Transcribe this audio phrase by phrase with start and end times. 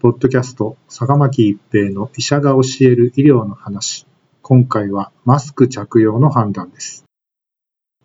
[0.00, 4.06] ポッドキャスト、坂巻一平の医者が教える医療の話。
[4.40, 7.04] 今回はマスク着用の判断です。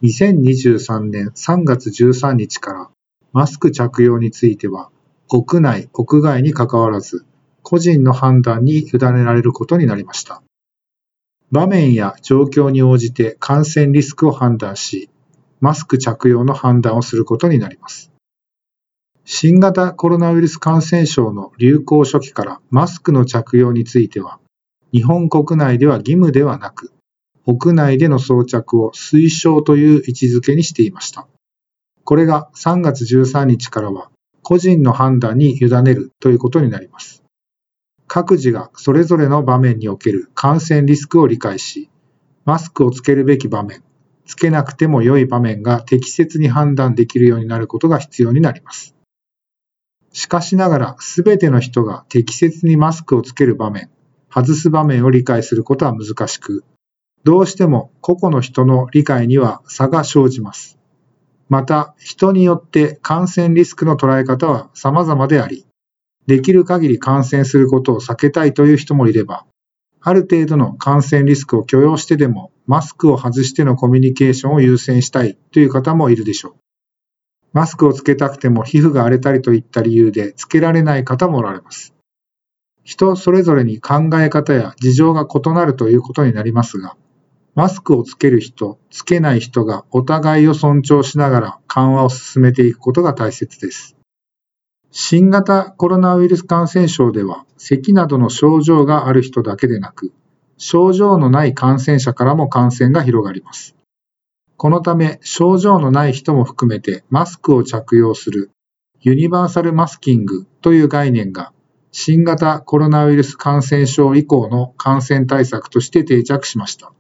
[0.04, 2.90] 2023年3月13日から
[3.32, 4.90] マスク着用については、
[5.30, 7.26] 屋内、屋外に関わらず、
[7.64, 10.44] 個人の判断に委ねられることになりました。
[11.50, 15.10] 場面や状況に応じて感染リスクを判断し、
[15.62, 18.12] マスク着用の判断をすることになります。
[19.28, 24.40] 新型コロナウイルス感染症の流行初期からマスクの着用については、
[24.94, 26.94] 日本国内では義務ではなく、
[27.48, 31.28] 屋内での装着を推奨という位置づけにしていました。
[32.04, 34.12] これが3月13日からは
[34.44, 37.24] 個人の判断に委ねるということになります。
[38.06, 41.90] 各自がそれぞれの場面における感染リスクを理解し、
[42.46, 43.82] マスクをつけるべき場面、
[44.28, 48.96] つけなくても良い場面が適切に判断できるようになることが必要になります。
[50.16, 53.90] しかしながら、すべての人が適切にマスクをつける場面、
[54.34, 56.64] 外す場面を理解することは難しく、
[57.26, 60.80] どうしても個々の人の理解には差が生じます。
[61.50, 65.66] また、人によって感染リスクの捉え方は様々であり、
[66.28, 69.46] できる限り感染することを避けたいという人もいれば、
[70.00, 76.65] ある程度の感染リスクを許容してでもマスクを外してのコミュニケーションを優先したいという方もいるでしょう。
[77.56, 81.94] マスクをつけたくても皮膚が荒れたりといった理由でつけられない方もおられます。
[82.84, 86.98] 人それぞれに考え方や事情が異なるということになりますが、
[87.56, 93.96] マスクをつける人、つけない人がお互いを尊重しながら緩和を進めていくことが大切です。
[94.92, 100.12] 新型コロナウイルス感染症では、咳などの症状がある人だけでなく、
[100.58, 103.78] 症状のない感染者からも感染が広がります。
[104.58, 108.52] このため症状のない人も含めてマスクを着用する
[109.02, 111.52] ユニバーサルマスキングという概念が
[111.92, 116.92] 新型コロナウイルス感染症以降の感染対策として定着しました。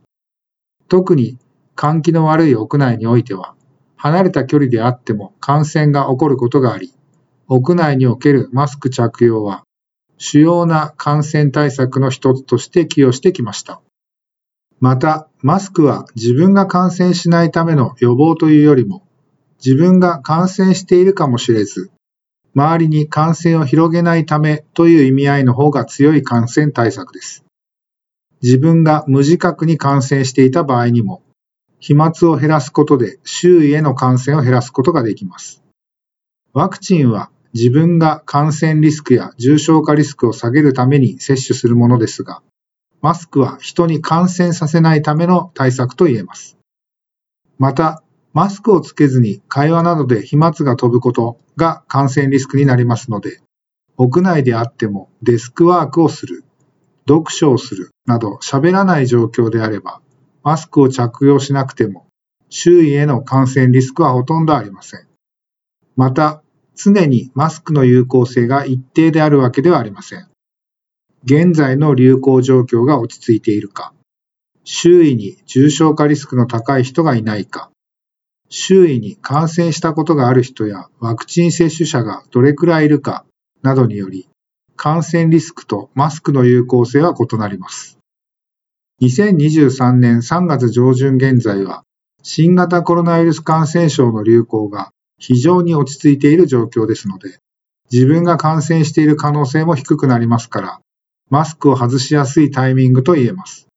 [0.87, 1.37] 特に
[1.75, 3.55] 換気の悪い屋内においては
[3.95, 6.93] 離れた距離であっても感染が起こることがあり、
[7.47, 9.63] 屋内におけるマスク着用は
[10.17, 13.81] 主要な感染対策の一つとして寄与してきました。
[14.79, 19.05] また、マスクは自分が感染しないための予防というよりも、
[19.63, 21.91] 自分が感染しているかもしれず、
[22.55, 27.43] 周りに感染を広げないためという意味合いの方が強い感染対策です。
[28.41, 31.23] 自分が無自覚に感染していた場合にも、
[31.79, 35.61] 飛沫を減らすことで周囲への感染を減らすことができます。
[36.53, 42.41] ワクチンは自分が感染リスクや重症化リスクを下げるために接種するものですが、
[43.05, 46.57] マスクは人に感染させないための対策と言えます。
[47.59, 48.01] また、
[48.33, 53.41] マスクをつけずに会話などで飛沫が飛ぶことが感染リスクになりますので、
[53.97, 56.45] 屋内であってもデスクワークをする、
[57.07, 60.01] 読書をするなど喋らない状況であれば、
[60.41, 62.07] マスクを着用しなくても
[62.49, 65.07] 周囲への感染リスクはほとんどありません。
[65.95, 66.41] また、
[66.73, 70.27] 常にマスクの有効性が一定であるわけではありません。
[71.25, 73.93] 現在の流行状況が落ち着いているか、
[74.63, 77.71] 周囲に重症化リスクの高い人がいないか、
[78.49, 83.25] 周囲に感染したことがある人やワクチン接種者がどれくらいいるか
[83.63, 84.29] などにより、
[84.75, 87.97] 感染リスクとマスクの有効性は異なります。
[89.01, 91.83] 2023年3月上旬現在は、
[92.21, 97.39] 新型コロナウイルス感染症の流行が非常に落ち着いている状況ですので、
[97.91, 100.79] 自分が感染している可能性も低くなりますから、
[101.29, 103.67] マスクを外しやすいタイミングと言えます。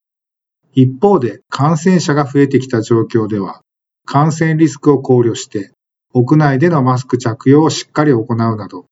[0.73, 3.63] 一方で感染者が増えてきた状況では、
[4.05, 5.73] 感染リスクを考慮して
[6.15, 8.87] 屋内でのマスク着用をしっかり行うなど、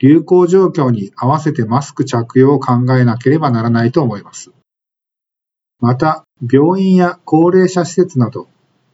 [0.00, 4.50] 流行状況に合わせてマスク着用を考えなければならないと思います。
[5.80, 8.48] また、病院や高齢者施設など、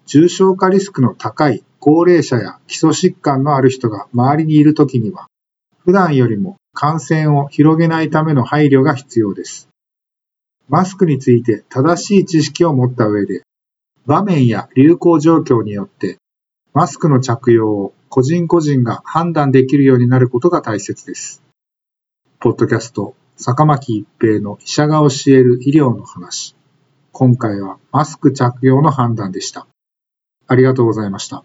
[0.06, 5.26] 重症化リスクの高い高齢者や基礎疾患のある人が周りにいるときには、
[5.84, 9.68] 普段よりも感染を広げないための配慮が必要です。
[10.68, 13.42] マスクについて正しい知識を持った上で、
[14.06, 16.18] 場面や流行状況によって
[16.74, 21.40] マスクの着用を個人個人が判断できるようになることが大切です。
[22.40, 26.56] ポッドキャスト、坂巻一平の医者が教える医療の話。
[27.12, 29.68] 今回はマスク着用の判断でした。
[30.48, 31.44] ありがとうございました。